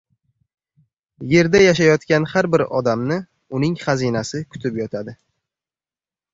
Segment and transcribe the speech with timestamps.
[1.41, 3.19] Erda yashayotgan har bir odamni
[3.61, 5.19] uning hazinasi kutib yotadi.